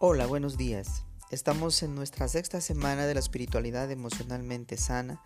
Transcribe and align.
Hola, 0.00 0.26
buenos 0.26 0.56
días. 0.56 1.02
Estamos 1.32 1.82
en 1.82 1.96
nuestra 1.96 2.28
sexta 2.28 2.60
semana 2.60 3.08
de 3.08 3.14
la 3.14 3.20
espiritualidad 3.20 3.90
emocionalmente 3.90 4.76
sana. 4.76 5.20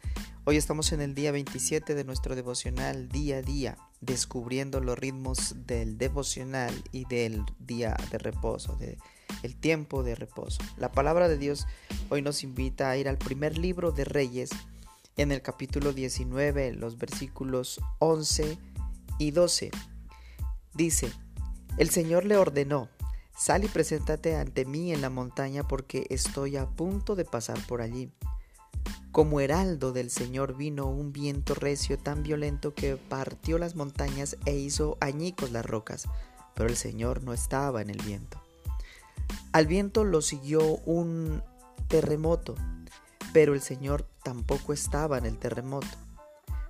Hoy 0.47 0.57
estamos 0.57 0.93
en 0.93 1.03
el 1.03 1.15
día 1.15 1.31
27 1.31 1.95
de 1.95 2.05
nuestro 2.05 2.35
devocional 2.35 3.11
día 3.11 3.37
a 3.37 3.43
día, 3.43 3.77
descubriendo 4.01 4.81
los 4.81 4.99
ritmos 4.99 5.67
del 5.67 5.99
devocional 5.99 6.73
y 6.91 7.05
del 7.05 7.45
día 7.59 7.95
de 8.11 8.17
reposo, 8.17 8.75
de 8.77 8.97
el 9.43 9.57
tiempo 9.57 10.03
de 10.03 10.15
reposo. 10.15 10.63
La 10.79 10.91
palabra 10.91 11.29
de 11.29 11.37
Dios 11.37 11.67
hoy 12.09 12.23
nos 12.23 12.43
invita 12.43 12.89
a 12.89 12.97
ir 12.97 13.11
al 13.11 13.19
primer 13.19 13.59
libro 13.59 13.93
de 13.93 14.07
Reyes, 14.07 14.49
en 15.19 15.33
el 15.33 15.43
capítulo 15.43 15.93
19, 15.93 16.73
los 16.73 16.97
versículos 16.97 17.79
11 17.99 18.57
y 19.19 19.33
12. 19.33 19.71
Dice, 20.73 21.13
el 21.77 21.91
Señor 21.91 22.25
le 22.25 22.39
ordenó, 22.39 22.89
Sal 23.37 23.65
y 23.65 23.69
preséntate 23.69 24.37
ante 24.37 24.65
mí 24.65 24.93
en 24.93 25.01
la 25.01 25.11
montaña 25.11 25.67
porque 25.67 26.07
estoy 26.11 26.57
a 26.57 26.67
punto 26.67 27.17
de 27.17 27.25
pasar 27.25 27.59
por 27.67 27.81
allí. 27.81 28.13
Como 29.11 29.41
heraldo 29.41 29.93
del 29.93 30.11
Señor 30.11 30.57
vino 30.57 30.87
un 30.87 31.13
viento 31.13 31.55
recio 31.55 31.99
tan 31.99 32.23
violento 32.23 32.75
que 32.75 32.97
partió 32.97 33.59
las 33.59 33.75
montañas 33.75 34.37
e 34.47 34.57
hizo 34.57 34.97
añicos 35.01 35.51
las 35.51 35.67
rocas, 35.67 36.09
pero 36.55 36.69
el 36.69 36.77
Señor 36.77 37.23
no 37.23 37.33
estaba 37.33 37.83
en 37.83 37.91
el 37.91 38.01
viento. 38.03 38.41
Al 39.53 39.67
viento 39.67 40.05
lo 40.05 40.23
siguió 40.23 40.77
un 40.87 41.43
terremoto, 41.89 42.55
pero 43.33 43.55
el 43.55 43.61
Señor 43.61 44.07
tampoco 44.23 44.73
estaba 44.73 45.19
en 45.19 45.27
el 45.27 45.39
terremoto. 45.39 45.99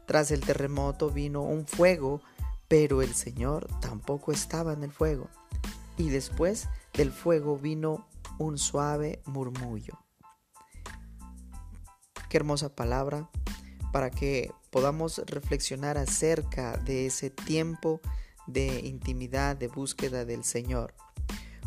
Tras 0.06 0.31
el 0.31 0.41
terremoto 0.41 1.11
vino 1.11 1.42
un 1.42 1.67
fuego, 1.67 2.23
pero 2.67 3.03
el 3.03 3.15
Señor 3.15 3.69
tampoco 3.81 4.33
estaba 4.33 4.72
en 4.72 4.84
el 4.84 4.91
fuego 4.91 5.28
y 5.97 6.11
después 6.11 6.69
del 6.95 7.11
fuego 7.11 7.59
vino 7.59 8.09
un 8.39 8.59
suave 8.59 9.23
murmullo. 9.27 9.99
Qué 12.29 12.37
hermosa 12.39 12.75
palabra 12.75 13.31
para 13.93 14.11
que 14.11 14.51
podamos 14.71 15.19
reflexionar 15.27 15.99
acerca 15.99 16.79
de 16.79 17.07
ese 17.07 17.31
tiempo 17.31 18.01
de 18.47 18.81
intimidad, 18.81 19.57
de 19.57 19.69
búsqueda 19.69 20.25
del 20.25 20.45
Señor. 20.45 20.95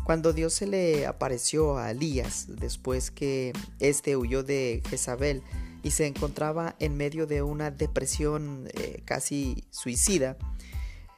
Cuando 0.04 0.32
Dios 0.32 0.54
se 0.54 0.66
le 0.66 1.06
apareció 1.06 1.78
a 1.78 1.90
Elías 1.90 2.46
después 2.48 3.10
que 3.10 3.52
éste 3.80 4.16
huyó 4.16 4.42
de 4.42 4.82
Jezabel 4.88 5.42
y 5.82 5.92
se 5.92 6.06
encontraba 6.06 6.76
en 6.78 6.96
medio 6.96 7.26
de 7.26 7.42
una 7.42 7.70
depresión 7.70 8.68
eh, 8.74 9.02
casi 9.04 9.64
suicida, 9.70 10.36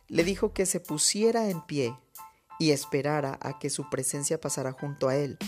le 0.09 0.25
dijo 0.25 0.53
que 0.53 0.65
se 0.65 0.81
pusiera 0.81 1.50
en 1.50 1.61
pie 1.62 1.95
y 2.59 2.70
esperara 2.70 3.39
a 3.41 3.59
que 3.59 3.70
su 3.70 3.89
presencia 3.89 4.41
pasara 4.41 4.73
junto 4.73 5.09
a 5.09 5.17
él. 5.17 5.39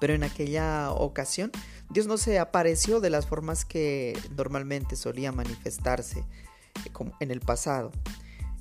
Pero 0.00 0.14
en 0.14 0.22
aquella 0.22 0.90
ocasión 0.92 1.52
Dios 1.90 2.06
no 2.06 2.16
se 2.16 2.38
apareció 2.38 3.00
de 3.00 3.10
las 3.10 3.26
formas 3.26 3.64
que 3.64 4.16
normalmente 4.36 4.96
solía 4.96 5.32
manifestarse 5.32 6.20
eh, 6.20 7.10
en 7.18 7.30
el 7.30 7.40
pasado, 7.40 7.90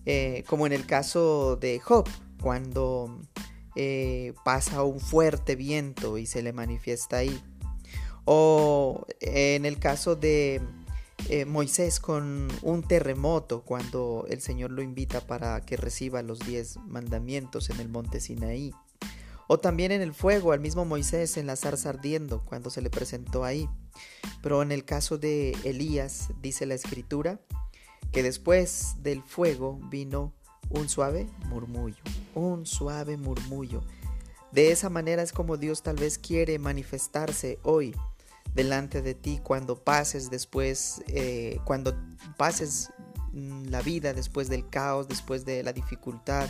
eh, 0.06 0.44
como 0.48 0.66
en 0.66 0.74
el 0.74 0.86
caso 0.88 1.56
de 1.56 1.80
Job, 1.80 2.10
cuando 2.42 3.22
eh, 3.76 4.34
pasa 4.44 4.84
un 4.84 5.00
fuerte 5.00 5.56
viento 5.56 6.18
y 6.18 6.26
se 6.26 6.42
le 6.42 6.54
manifiesta 6.54 7.18
ahí, 7.18 7.40
o 8.26 9.06
en 9.22 9.66
el 9.66 9.78
caso 9.78 10.16
de 10.16 10.60
eh, 11.30 11.46
Moisés 11.46 12.00
con 12.00 12.48
un 12.64 12.82
terremoto 12.82 13.62
cuando 13.62 14.26
el 14.30 14.42
Señor 14.42 14.72
lo 14.72 14.82
invita 14.82 15.22
para 15.22 15.62
que 15.62 15.78
reciba 15.78 16.24
los 16.24 16.40
diez 16.40 16.78
mandamientos 16.88 17.70
en 17.70 17.80
el 17.80 17.88
monte 17.88 18.20
Sinaí. 18.20 18.74
O 19.48 19.60
también 19.60 19.92
en 19.92 20.02
el 20.02 20.14
fuego 20.14 20.52
al 20.52 20.60
mismo 20.60 20.86
Moisés 20.86 21.38
en 21.38 21.46
la 21.46 21.56
zarza 21.56 21.90
ardiendo 21.90 22.44
cuando 22.46 22.72
se 22.72 22.82
le 22.82 22.90
presentó 22.90 23.44
ahí. 23.44 23.70
Pero 24.42 24.64
en 24.64 24.72
el 24.72 24.86
caso 24.86 25.20
de 25.20 25.52
Elías 25.64 26.30
dice 26.42 26.66
la 26.66 26.74
escritura 26.74 27.40
que 28.12 28.24
después 28.24 28.96
del 29.04 29.22
fuego 29.22 29.80
vino 29.92 30.34
un 30.72 30.90
suave 30.90 31.28
murmullo, 31.46 32.02
un 32.34 32.66
suave 32.66 33.18
murmullo. 33.18 33.84
De 34.52 34.72
esa 34.72 34.90
manera 34.90 35.22
es 35.22 35.32
como 35.32 35.58
Dios 35.58 35.84
tal 35.84 35.98
vez 35.98 36.18
quiere 36.18 36.58
manifestarse 36.58 37.60
hoy 37.62 37.96
delante 38.60 39.02
de 39.02 39.14
ti 39.14 39.40
cuando 39.42 39.82
pases 39.82 40.30
después, 40.30 41.02
eh, 41.08 41.62
cuando 41.64 41.96
pases 42.36 42.90
mm, 43.32 43.70
la 43.70 43.82
vida 43.82 44.12
después 44.12 44.50
del 44.50 44.68
caos, 44.68 45.08
después 45.08 45.46
de 45.46 45.64
la 45.64 45.72
dificultad, 45.72 46.50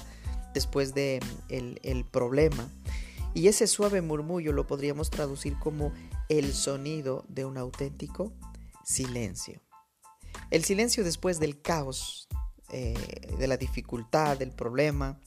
después 0.56 0.96
de 0.96 1.20
mm, 1.22 1.78
el, 1.84 2.06
problema. 2.06 2.68
Y 3.36 3.47
ese 3.47 3.68
suave 3.68 4.02
murmullo 4.02 4.53
lo 4.53 4.66
podríamos 4.66 5.12
traducir 5.12 5.56
como 5.59 5.94
el 6.30 6.52
sonido 6.52 7.25
de 7.28 7.46
un 7.46 7.59
auténtico 7.59 8.34
silencio. 8.84 9.62
El 10.50 10.64
silencio 10.64 11.03
después 11.03 11.40
del 11.40 11.62
caos, 11.62 12.28
eh, 12.72 12.96
de 13.38 13.47
la 13.47 13.58
dificultad, 13.58 14.36
del 14.36 14.52
problema, 14.52 15.20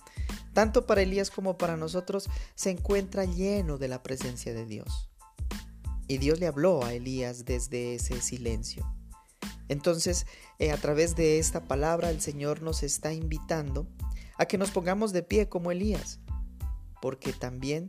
tanto 0.52 0.84
para 0.84 1.02
Elías 1.02 1.30
como 1.30 1.56
para 1.56 1.76
nosotros, 1.76 2.28
se 2.56 2.70
encuentra 2.70 3.24
lleno 3.24 3.78
de 3.78 3.86
la 3.86 4.02
presencia 4.02 4.52
de 4.52 4.66
Dios. 4.66 5.11
Y 6.12 6.18
Dios 6.18 6.40
le 6.40 6.46
habló 6.46 6.84
a 6.84 6.92
Elías 6.92 7.46
desde 7.46 7.94
ese 7.94 8.20
silencio. 8.20 8.84
Entonces, 9.68 10.26
eh, 10.58 10.70
a 10.70 10.76
través 10.76 11.16
de 11.16 11.38
esta 11.38 11.64
palabra, 11.64 12.10
el 12.10 12.20
Señor 12.20 12.60
nos 12.60 12.82
está 12.82 13.14
invitando 13.14 13.88
a 14.36 14.44
que 14.44 14.58
nos 14.58 14.70
pongamos 14.70 15.14
de 15.14 15.22
pie 15.22 15.48
como 15.48 15.70
Elías, 15.72 16.20
porque 17.00 17.32
también 17.32 17.88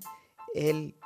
Él 0.55 0.97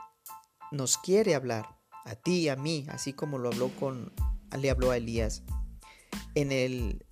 nos 0.72 1.00
quiere 1.00 1.34
hablar, 1.34 1.80
a 2.06 2.14
ti 2.14 2.42
y 2.42 2.50
a 2.50 2.56
mí, 2.56 2.86
así 2.90 3.14
como 3.14 3.40
lo 3.40 3.50
habló 3.50 3.70
con, 3.80 4.14
le 4.56 4.70
habló 4.70 4.92
a 4.92 4.98
Elías, 4.98 5.42
en 6.36 6.52
el 6.52 7.04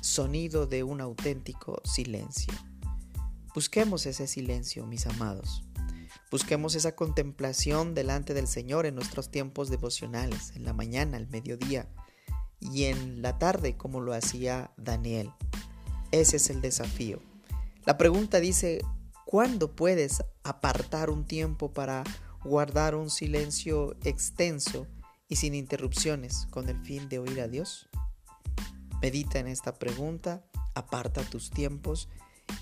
sonido 0.00 0.66
de 0.66 0.82
un 0.82 1.00
auténtico 1.00 1.80
silencio. 1.84 2.52
Busquemos 3.54 4.06
ese 4.06 4.26
silencio, 4.26 4.88
mis 4.88 5.06
amados. 5.06 5.62
Busquemos 6.32 6.74
esa 6.76 6.96
contemplación 6.96 7.94
delante 7.94 8.32
del 8.32 8.48
Señor 8.48 8.86
en 8.86 8.94
nuestros 8.94 9.30
tiempos 9.30 9.68
devocionales, 9.68 10.52
en 10.56 10.64
la 10.64 10.72
mañana, 10.72 11.18
al 11.18 11.28
mediodía 11.28 11.90
y 12.58 12.84
en 12.84 13.20
la 13.20 13.38
tarde 13.38 13.76
como 13.76 14.00
lo 14.00 14.14
hacía 14.14 14.72
Daniel. 14.78 15.30
Ese 16.10 16.38
es 16.38 16.48
el 16.48 16.62
desafío. 16.62 17.20
La 17.84 17.98
pregunta 17.98 18.40
dice, 18.40 18.80
¿cuándo 19.26 19.76
puedes 19.76 20.24
apartar 20.42 21.10
un 21.10 21.26
tiempo 21.26 21.74
para 21.74 22.02
guardar 22.42 22.94
un 22.94 23.10
silencio 23.10 23.94
extenso 24.02 24.86
y 25.28 25.36
sin 25.36 25.54
interrupciones 25.54 26.46
con 26.50 26.70
el 26.70 26.80
fin 26.80 27.10
de 27.10 27.18
oír 27.18 27.42
a 27.42 27.48
Dios? 27.48 27.90
Medita 29.02 29.38
en 29.38 29.48
esta 29.48 29.74
pregunta, 29.74 30.46
aparta 30.74 31.24
tus 31.24 31.50
tiempos 31.50 32.08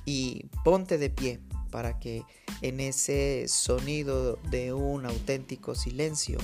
y 0.05 0.49
ponte 0.65 0.99
de 0.99 1.11
pie 1.11 1.41
para 1.71 2.01
que 2.01 2.25
en 2.63 2.81
ese 2.81 3.47
sonido 3.49 4.37
de 4.51 4.73
un 4.73 5.07
auténtico 5.07 5.75
silencio 5.75 6.39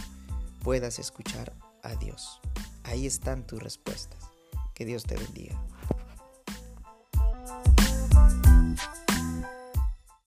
puedas 0.62 0.99
escuchar 0.99 1.53
a 1.82 1.94
Dios. 1.97 2.41
Ahí 2.84 3.06
están 3.06 3.47
tus 3.47 3.62
respuestas. 3.62 4.21
Que 4.75 4.84
Dios 4.84 5.04
te 5.04 5.16
bendiga. 5.16 5.60